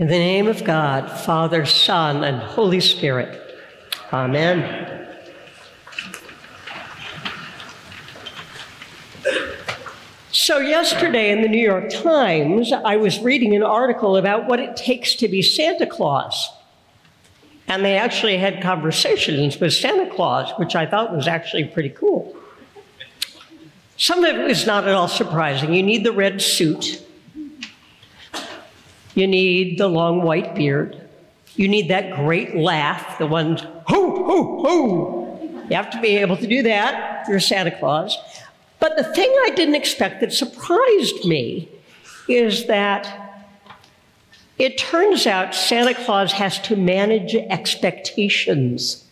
[0.00, 3.38] In the name of God, Father, Son, and Holy Spirit.
[4.10, 5.06] Amen.
[10.32, 14.74] So, yesterday in the New York Times, I was reading an article about what it
[14.74, 16.48] takes to be Santa Claus.
[17.68, 22.34] And they actually had conversations with Santa Claus, which I thought was actually pretty cool.
[23.98, 25.74] Some of it is not at all surprising.
[25.74, 27.04] You need the red suit,
[29.14, 31.08] you need the long white beard,
[31.56, 35.66] you need that great laugh, the one, ho, ho, ho.
[35.68, 38.16] You have to be able to do that you're Santa Claus.
[38.78, 41.68] But the thing I didn't expect that surprised me
[42.28, 43.46] is that
[44.58, 49.04] it turns out Santa Claus has to manage expectations.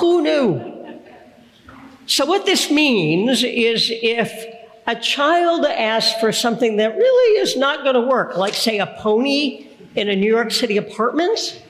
[0.00, 1.00] Who knew?
[2.06, 4.54] So, what this means is if
[4.86, 8.86] a child asks for something that really is not going to work, like, say, a
[8.86, 11.62] pony in a New York City apartment,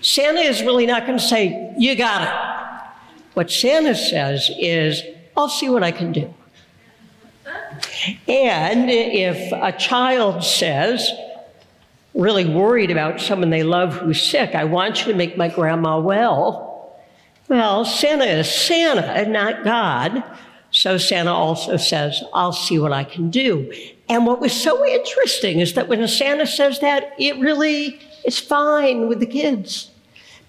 [0.00, 2.88] Santa is really not going to say, You got it.
[3.34, 5.02] What Santa says is,
[5.36, 6.34] I'll see what I can do.
[8.28, 11.10] And if a child says,
[12.14, 15.98] really worried about someone they love who's sick, I want you to make my grandma
[15.98, 16.72] well
[17.52, 20.24] well, Santa is Santa and not God.
[20.72, 23.72] So Santa also says, I'll see what I can do.
[24.08, 29.06] And what was so interesting is that when Santa says that, it really is fine
[29.06, 29.90] with the kids.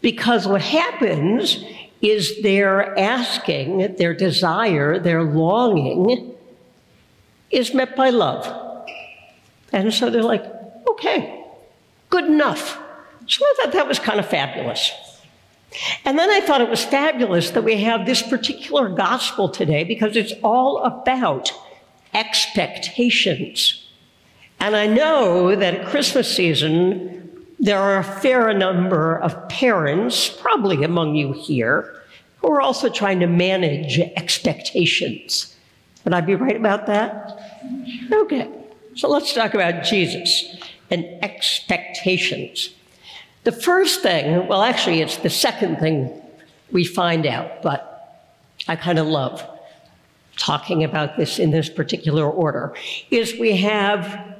[0.01, 1.63] Because what happens
[2.01, 6.33] is their asking, their desire, their longing
[7.51, 8.47] is met by love.
[9.73, 10.45] And so they're like,
[10.89, 11.43] okay,
[12.09, 12.79] good enough.
[13.27, 14.91] So I thought that was kind of fabulous.
[16.05, 20.15] And then I thought it was fabulous that we have this particular gospel today because
[20.15, 21.51] it's all about
[22.13, 23.87] expectations.
[24.59, 30.83] And I know that at Christmas season, there are a fair number of parents, probably
[30.83, 32.01] among you here,
[32.37, 35.55] who are also trying to manage expectations.
[36.03, 37.39] Would I be right about that?
[38.11, 38.49] Okay.
[38.95, 40.45] So let's talk about Jesus
[40.91, 42.69] and expectations.
[43.43, 46.21] The first thing, well, actually, it's the second thing
[46.71, 47.89] we find out, but
[48.67, 49.45] I kind of love
[50.37, 52.73] talking about this in this particular order,
[53.11, 54.37] is we have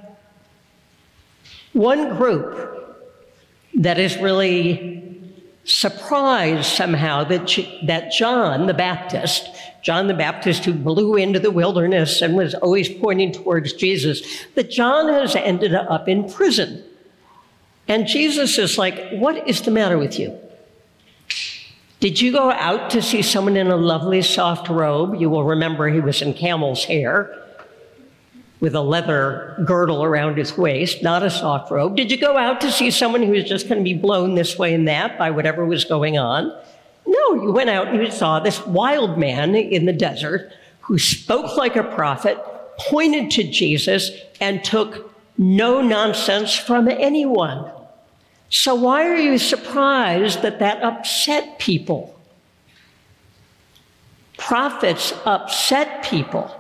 [1.74, 2.70] one group
[3.76, 5.22] that is really
[5.66, 9.50] surprised somehow that, that John the Baptist,
[9.82, 14.70] John the Baptist who blew into the wilderness and was always pointing towards Jesus, that
[14.70, 16.84] John has ended up in prison.
[17.88, 20.38] And Jesus is like, What is the matter with you?
[22.00, 25.16] Did you go out to see someone in a lovely soft robe?
[25.16, 27.44] You will remember he was in camel's hair
[28.60, 31.96] with a leather girdle around his waist, not a soft robe.
[31.96, 34.58] Did you go out to see someone who was just going to be blown this
[34.58, 36.54] way and that by whatever was going on?
[37.06, 40.52] No, you went out and you saw this wild man in the desert
[40.82, 42.38] who spoke like a prophet,
[42.80, 44.12] pointed to Jesus,
[44.42, 47.72] and took no nonsense from anyone.
[48.50, 52.20] So, why are you surprised that that upset people?
[54.38, 56.56] Prophets upset people.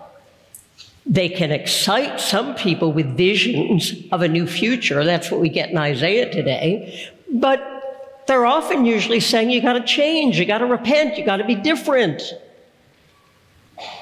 [1.05, 5.03] They can excite some people with visions of a new future.
[5.03, 7.11] That's what we get in Isaiah today.
[7.31, 11.37] But they're often usually saying, you got to change, you got to repent, you got
[11.37, 12.23] to be different.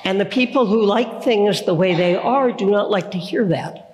[0.03, 3.45] And the people who like things the way they are do not like to hear
[3.45, 3.90] that.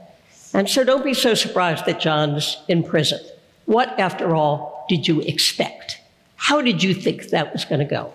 [0.53, 3.19] And so don't be so surprised that John's in prison.
[3.65, 5.99] What, after all, did you expect?
[6.37, 8.13] How did you think that was going to go?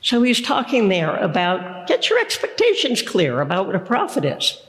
[0.00, 4.60] So he's talking there about get your expectations clear about what a prophet is.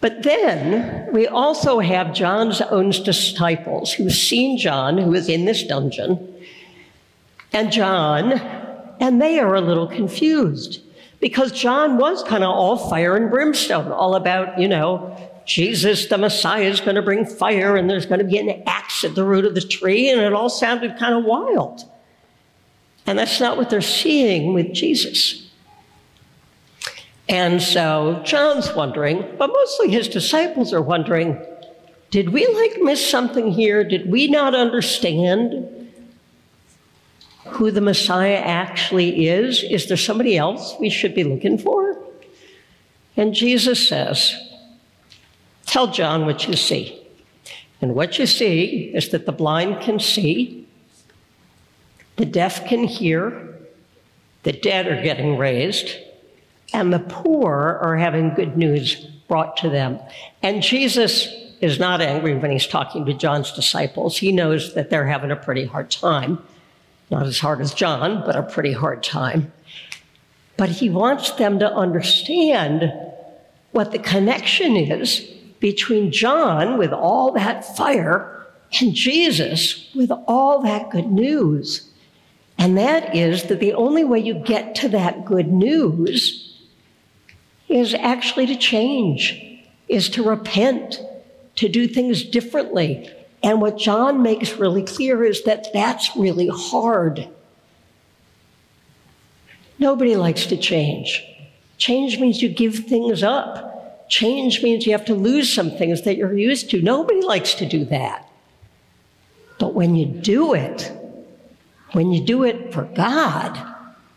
[0.00, 5.64] But then we also have John's own disciples who've seen John, who is in this
[5.64, 6.34] dungeon,
[7.52, 8.32] and John,
[9.00, 10.82] and they are a little confused
[11.20, 15.16] because John was kind of all fire and brimstone, all about, you know,
[15.48, 19.02] Jesus, the Messiah, is going to bring fire and there's going to be an axe
[19.02, 20.10] at the root of the tree.
[20.10, 21.84] And it all sounded kind of wild.
[23.06, 25.48] And that's not what they're seeing with Jesus.
[27.30, 31.44] And so John's wondering, but mostly his disciples are wondering
[32.10, 33.84] did we like miss something here?
[33.84, 35.90] Did we not understand
[37.48, 39.62] who the Messiah actually is?
[39.62, 41.98] Is there somebody else we should be looking for?
[43.14, 44.34] And Jesus says,
[45.78, 47.00] Tell John what you see.
[47.80, 50.66] And what you see is that the blind can see,
[52.16, 53.56] the deaf can hear,
[54.42, 55.96] the dead are getting raised,
[56.72, 58.96] and the poor are having good news
[59.28, 60.00] brought to them.
[60.42, 61.28] And Jesus
[61.60, 64.18] is not angry when he's talking to John's disciples.
[64.18, 66.42] He knows that they're having a pretty hard time.
[67.08, 69.52] Not as hard as John, but a pretty hard time.
[70.56, 72.92] But he wants them to understand
[73.70, 78.46] what the connection is between John with all that fire
[78.80, 81.90] and Jesus with all that good news.
[82.58, 86.44] And that is that the only way you get to that good news
[87.68, 91.00] is actually to change, is to repent,
[91.56, 93.10] to do things differently.
[93.42, 97.28] And what John makes really clear is that that's really hard.
[99.78, 101.24] Nobody likes to change.
[101.76, 103.77] Change means you give things up.
[104.08, 106.80] Change means you have to lose some things that you're used to.
[106.80, 108.28] Nobody likes to do that.
[109.58, 110.92] But when you do it,
[111.92, 113.58] when you do it for God,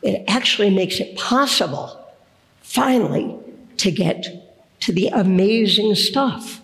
[0.01, 1.99] it actually makes it possible,
[2.61, 3.35] finally,
[3.77, 4.27] to get
[4.81, 6.61] to the amazing stuff.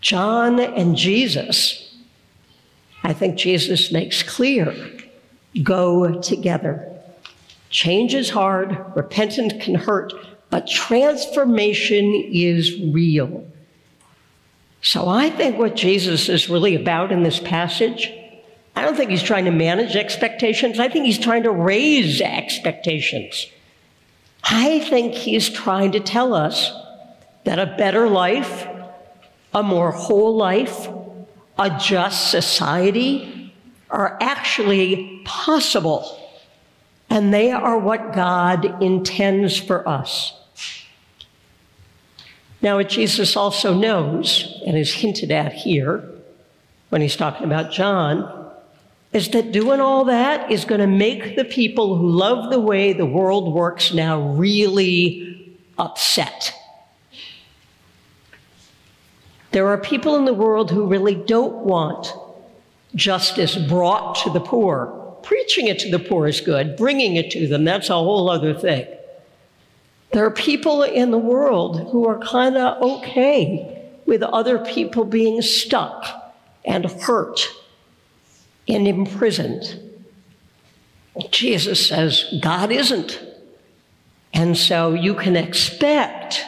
[0.00, 1.96] John and Jesus,
[3.02, 4.74] I think Jesus makes clear,
[5.62, 6.92] go together.
[7.70, 10.12] Change is hard, repentance can hurt,
[10.50, 13.46] but transformation is real.
[14.82, 18.12] So I think what Jesus is really about in this passage,
[18.76, 20.78] I don't think he's trying to manage expectations.
[20.78, 23.46] I think he's trying to raise expectations.
[24.44, 26.72] I think he's trying to tell us
[27.44, 28.66] that a better life,
[29.52, 30.88] a more whole life,
[31.58, 33.52] a just society
[33.90, 36.25] are actually possible.
[37.08, 40.32] And they are what God intends for us.
[42.62, 46.10] Now, what Jesus also knows, and is hinted at here
[46.88, 48.50] when he's talking about John,
[49.12, 52.92] is that doing all that is going to make the people who love the way
[52.92, 56.52] the world works now really upset.
[59.52, 62.12] There are people in the world who really don't want
[62.94, 65.05] justice brought to the poor.
[65.26, 68.54] Preaching it to the poor is good, bringing it to them, that's a whole other
[68.54, 68.86] thing.
[70.12, 75.42] There are people in the world who are kind of okay with other people being
[75.42, 76.32] stuck
[76.64, 77.40] and hurt
[78.68, 79.80] and imprisoned.
[81.32, 83.20] Jesus says God isn't.
[84.32, 86.44] And so you can expect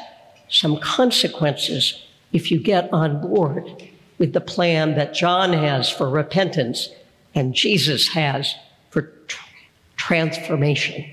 [0.48, 6.90] some consequences if you get on board with the plan that John has for repentance
[7.34, 8.54] and Jesus has
[8.90, 9.44] for tr-
[9.96, 11.04] transformation.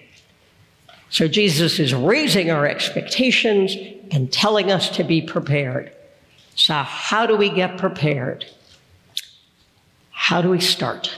[1.10, 3.76] So Jesus is raising our expectations
[4.12, 5.96] and telling us to be prepared.
[6.56, 8.46] So, how do we get prepared?
[10.12, 11.18] How do we start?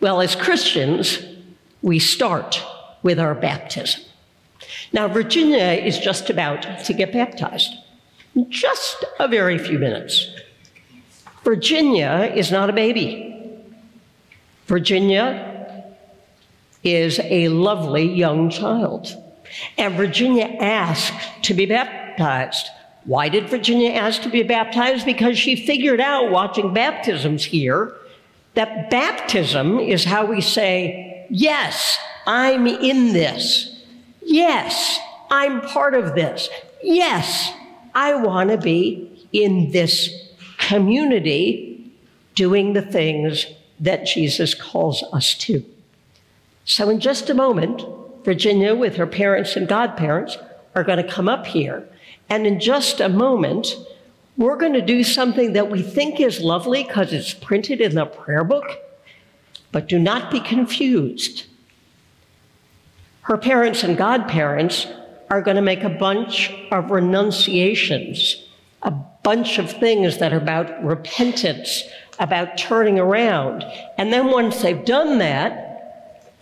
[0.00, 1.24] Well, as Christians,
[1.82, 2.62] we start
[3.02, 4.02] with our baptism.
[4.92, 7.74] Now, Virginia is just about to get baptized,
[8.48, 10.30] just a very few minutes.
[11.42, 13.30] Virginia is not a baby.
[14.66, 15.53] Virginia
[16.84, 19.08] is a lovely young child.
[19.78, 22.68] And Virginia asked to be baptized.
[23.04, 25.04] Why did Virginia ask to be baptized?
[25.04, 27.94] Because she figured out watching baptisms here
[28.54, 33.82] that baptism is how we say, Yes, I'm in this.
[34.22, 34.98] Yes,
[35.30, 36.48] I'm part of this.
[36.82, 37.52] Yes,
[37.94, 40.10] I want to be in this
[40.58, 41.92] community
[42.34, 43.46] doing the things
[43.80, 45.64] that Jesus calls us to.
[46.64, 47.82] So, in just a moment,
[48.24, 50.38] Virginia, with her parents and godparents,
[50.74, 51.88] are going to come up here.
[52.28, 53.76] And in just a moment,
[54.36, 58.06] we're going to do something that we think is lovely because it's printed in the
[58.06, 58.64] prayer book,
[59.70, 61.46] but do not be confused.
[63.22, 64.86] Her parents and godparents
[65.30, 68.46] are going to make a bunch of renunciations,
[68.82, 71.84] a bunch of things that are about repentance,
[72.18, 73.64] about turning around.
[73.96, 75.63] And then once they've done that,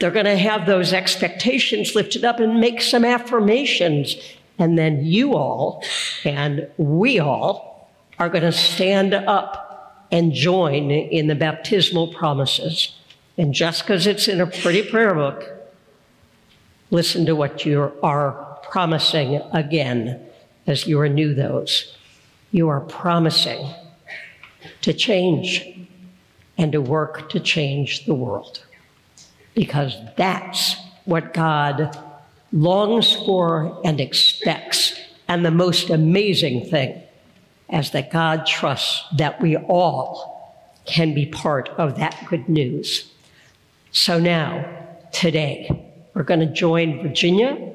[0.02, 4.16] they're going to have those expectations lifted up and make some affirmations.
[4.58, 5.84] And then you all
[6.24, 12.96] and we all are going to stand up and join in the baptismal promises.
[13.38, 15.44] And just because it's in a pretty prayer book,
[16.90, 20.20] listen to what you are promising again
[20.66, 21.96] as you renew those.
[22.50, 23.72] You are promising
[24.80, 25.86] to change
[26.58, 28.64] and to work to change the world
[29.54, 31.96] because that's what God
[32.52, 34.98] longs for and expects.
[35.28, 37.02] And the most amazing thing
[37.70, 43.10] is that God trusts that we all can be part of that good news.
[43.92, 44.64] So now,
[45.12, 45.70] today,
[46.14, 47.72] we're going to join Virginia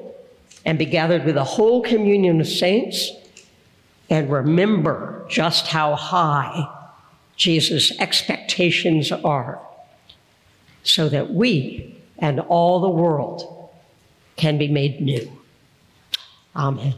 [0.64, 3.10] and be gathered with a whole communion of saints
[4.10, 6.66] and remember just how high
[7.36, 9.60] Jesus' expectations are
[10.88, 13.70] so that we and all the world
[14.36, 15.30] can be made new.
[16.56, 16.94] Amen.